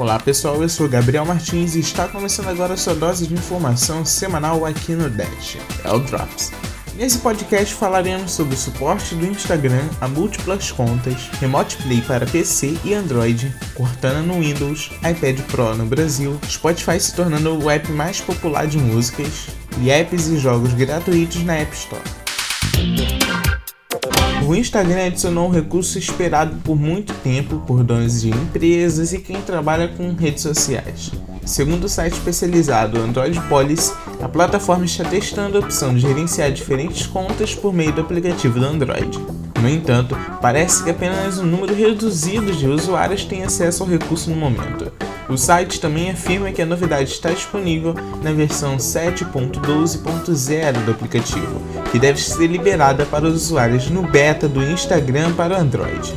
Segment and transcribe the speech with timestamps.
[0.00, 4.02] Olá pessoal, eu sou Gabriel Martins e está começando agora a sua dose de informação
[4.02, 6.50] semanal aqui no Dash, é o Drops.
[6.94, 12.78] Nesse podcast falaremos sobre o suporte do Instagram a múltiplas contas, Remote Play para PC
[12.82, 18.22] e Android, Cortana no Windows, iPad Pro no Brasil, Spotify se tornando o app mais
[18.22, 19.48] popular de músicas
[19.82, 23.19] e apps e jogos gratuitos na App Store.
[24.50, 29.40] O Instagram adicionou um recurso esperado por muito tempo por donos de empresas e quem
[29.40, 31.12] trabalha com redes sociais.
[31.46, 37.06] Segundo o site especializado Android Policy, a plataforma está testando a opção de gerenciar diferentes
[37.06, 39.20] contas por meio do aplicativo do Android.
[39.62, 44.36] No entanto, parece que apenas um número reduzido de usuários tem acesso ao recurso no
[44.36, 44.90] momento.
[45.30, 51.62] O site também afirma que a novidade está disponível na versão 7.12.0 do aplicativo,
[51.92, 56.12] que deve ser liberada para os usuários no beta do Instagram para Android.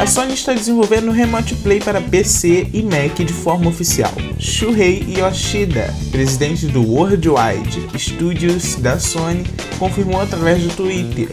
[0.00, 4.12] A Sony está desenvolvendo o Remote Play para PC e Mac de forma oficial.
[4.38, 9.44] Shuhei Yoshida, presidente do Worldwide Studios da Sony,
[9.78, 11.28] confirmou através do Twitter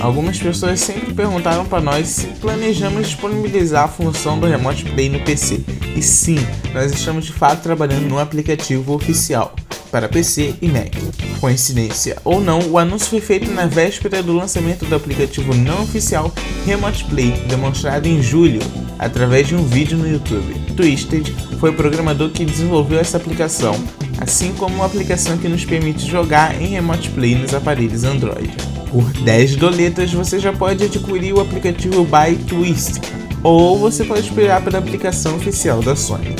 [0.00, 5.20] Algumas pessoas sempre perguntaram para nós se planejamos disponibilizar a função do Remote Play no
[5.20, 5.60] PC.
[5.96, 6.38] E sim,
[6.72, 9.54] nós estamos de fato trabalhando no aplicativo oficial
[9.94, 10.92] para PC e Mac.
[11.40, 16.32] Coincidência ou não, o anúncio foi feito na véspera do lançamento do aplicativo não oficial
[16.66, 18.60] Remote Play, demonstrado em julho,
[18.98, 20.54] através de um vídeo no YouTube.
[20.76, 23.74] Twisted foi o programador que desenvolveu essa aplicação,
[24.20, 28.73] assim como uma aplicação que nos permite jogar em Remote Play nos aparelhos Android.
[28.94, 33.00] Por 10 doletas você já pode adquirir o aplicativo By Twist,
[33.42, 36.36] ou você pode esperar pela aplicação oficial da Sony.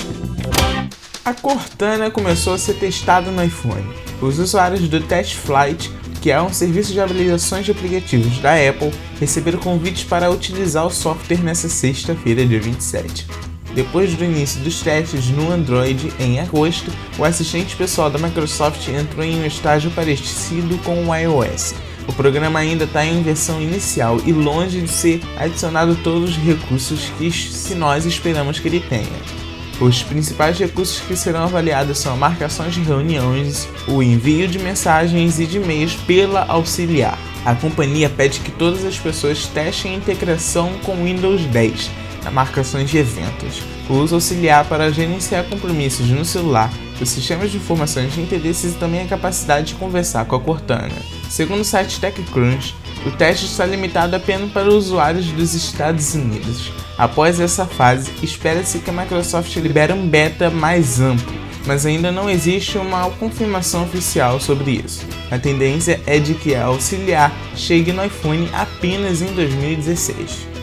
[1.24, 3.84] A Cortana começou a ser testada no iPhone.
[4.22, 5.90] Os usuários do Test Flight,
[6.22, 10.90] que é um serviço de avaliações de aplicativos da Apple, receberam convites para utilizar o
[10.90, 13.26] software nesta sexta-feira, dia 27.
[13.74, 19.24] Depois do início dos testes no Android em agosto, o assistente pessoal da Microsoft entrou
[19.24, 21.74] em um estágio parecido com o iOS
[22.06, 27.10] o programa ainda está em versão inicial e longe de ser adicionado todos os recursos
[27.18, 29.44] que se nós esperamos que ele tenha.
[29.80, 35.46] Os principais recursos que serão avaliados são marcações de reuniões, o envio de mensagens e
[35.46, 37.18] de e-mails pela auxiliar.
[37.44, 41.90] A companhia pede que todas as pessoas testem a integração com Windows 10
[42.22, 46.70] na marcações de eventos, o uso auxiliar para gerenciar compromissos no celular,
[47.00, 50.90] os sistemas de informações de interesses e também a capacidade de conversar com a Cortana.
[51.28, 52.74] Segundo o site TechCrunch,
[53.06, 56.72] o teste está limitado apenas para usuários dos Estados Unidos.
[56.96, 61.34] Após essa fase, espera-se que a Microsoft libere um beta mais amplo,
[61.66, 65.04] mas ainda não existe uma confirmação oficial sobre isso.
[65.30, 70.53] A tendência é de que a auxiliar chegue no iPhone apenas em 2016.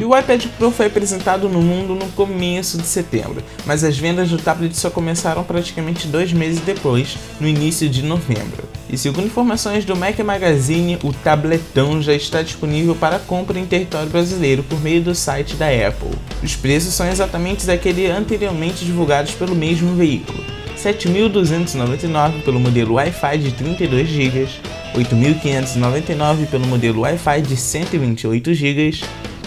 [0.00, 4.30] E o iPad Pro foi apresentado no mundo no começo de setembro, mas as vendas
[4.30, 8.66] do tablet só começaram praticamente dois meses depois, no início de novembro.
[8.88, 14.08] E segundo informações do Mac Magazine, o tabletão já está disponível para compra em território
[14.08, 16.18] brasileiro por meio do site da Apple.
[16.42, 20.42] Os preços são exatamente aqueles anteriormente divulgados pelo mesmo veículo.
[20.78, 24.48] 7.299 pelo modelo Wi-Fi de 32 GB,
[24.94, 29.00] 8.599 pelo modelo Wi-Fi de 128 GB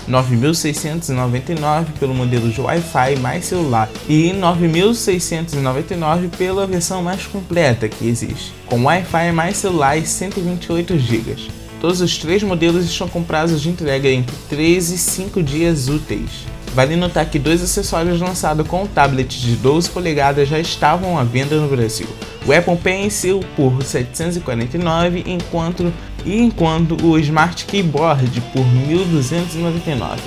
[0.09, 8.53] 9.699 pelo modelo de Wi-Fi mais celular e 9.699 pela versão mais completa que existe,
[8.65, 11.35] com Wi-Fi mais celular e 128 GB.
[11.79, 16.45] Todos os três modelos estão com prazos de entrega entre 3 e 5 dias úteis.
[16.73, 21.23] Vale notar que dois acessórios lançados com o tablet de 12 polegadas já estavam à
[21.23, 22.07] venda no Brasil.
[22.45, 25.93] O Apple Pencil por 749, enquanto
[26.25, 30.19] e enquanto o Smart Keyboard por 1.299.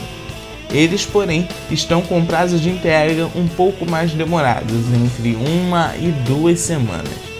[0.71, 6.61] Eles, porém, estão com prazos de entrega um pouco mais demorados, entre uma e duas
[6.61, 7.37] semanas.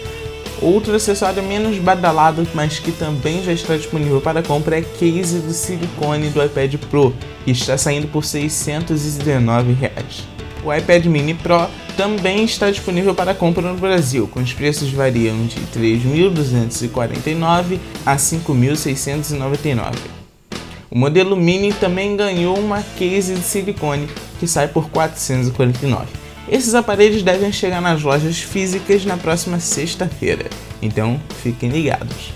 [0.61, 5.51] Outro acessório menos badalado, mas que também já está disponível para compra é case do
[5.51, 7.13] silicone do iPad Pro,
[7.45, 10.36] que está saindo por 619 reais.
[10.67, 15.45] O iPad Mini Pro também está disponível para compra no Brasil, com os preços variam
[15.45, 19.93] de R$ 3.249 a R$ 5.699.
[20.91, 24.09] O modelo Mini também ganhou uma case de silicone
[24.41, 26.07] que sai por R$ 449.
[26.49, 30.47] Esses aparelhos devem chegar nas lojas físicas na próxima sexta-feira,
[30.81, 32.33] então fiquem ligados.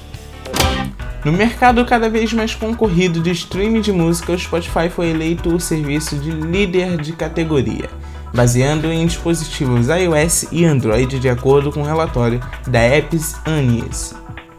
[1.25, 5.60] No mercado cada vez mais concorrido de streaming de música, o Spotify foi eleito o
[5.60, 7.89] serviço de líder de categoria,
[8.33, 14.13] baseando em dispositivos iOS e Android de acordo com o relatório da Apps Annies.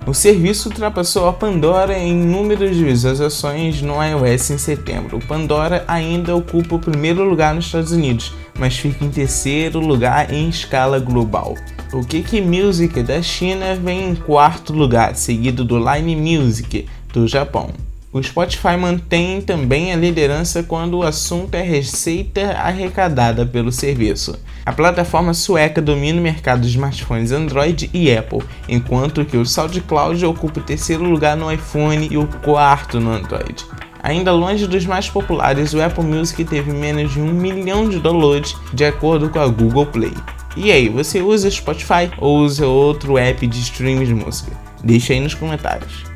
[0.05, 5.19] O serviço ultrapassou a Pandora em número de visualizações no iOS em setembro.
[5.19, 10.33] O Pandora ainda ocupa o primeiro lugar nos Estados Unidos, mas fica em terceiro lugar
[10.33, 11.55] em escala global.
[11.93, 17.71] O Kiki Music da China vem em quarto lugar, seguido do Line Music do Japão.
[18.13, 24.39] O Spotify mantém também a liderança quando o assunto é receita arrecadada pelo serviço.
[24.67, 30.23] A plataforma sueca domina o mercado de smartphones Android e Apple, enquanto que o SoundCloud
[30.27, 33.65] ocupa o terceiro lugar no iPhone e o quarto no Android.
[34.03, 38.55] Ainda longe dos mais populares, o Apple Music teve menos de um milhão de downloads,
[38.75, 40.13] de acordo com a Google Play.
[40.55, 44.53] E aí, você usa Spotify ou usa outro app de streaming de música?
[44.85, 46.12] Deixa aí nos comentários.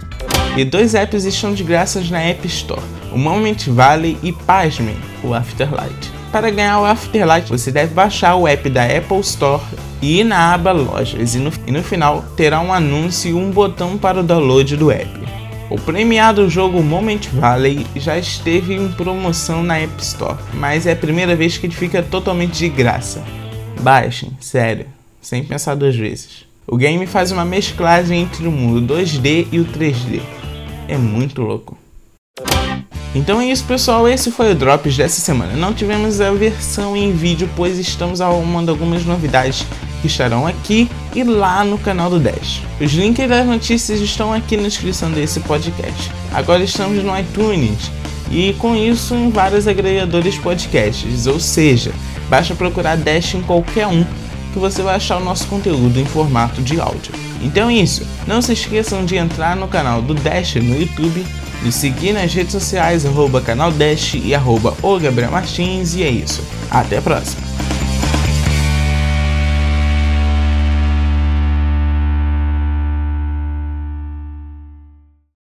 [0.56, 2.81] E dois apps estão de graças na App Store,
[3.12, 6.11] o Moment Valley e pasmem, o Afterlight.
[6.32, 9.62] Para ganhar o Afterlight, você deve baixar o app da Apple Store
[10.00, 13.50] e ir na aba Lojas e no, e no final terá um anúncio e um
[13.50, 15.20] botão para o download do app.
[15.69, 20.97] O premiado jogo Moment Valley já esteve em promoção na App Store, mas é a
[20.97, 23.23] primeira vez que ele fica totalmente de graça.
[23.82, 24.87] Baixem, sério,
[25.20, 26.47] sem pensar duas vezes.
[26.67, 30.23] O game faz uma mesclagem entre o mundo 2D e o 3D.
[30.88, 31.77] É muito louco.
[33.15, 35.55] Então é isso pessoal, esse foi o Drops dessa semana.
[35.55, 39.65] Não tivemos a versão em vídeo, pois estamos arrumando algumas novidades
[40.03, 42.61] que estarão aqui e lá no canal do Dash.
[42.79, 46.12] Os links das notícias estão aqui na descrição desse podcast.
[46.31, 47.91] Agora estamos no iTunes
[48.31, 51.93] e com isso em vários agregadores podcasts, ou seja,
[52.29, 54.05] basta procurar Dash em qualquer um
[54.53, 57.25] que você vai achar o nosso conteúdo em formato de áudio.
[57.43, 61.25] Então é isso, não se esqueçam de entrar no canal do Dash no YouTube,
[61.62, 66.11] de seguir nas redes sociais arroba canal Dash e arroba o Gabriel Martins e é
[66.11, 66.43] isso.
[66.71, 67.45] Até a próxima!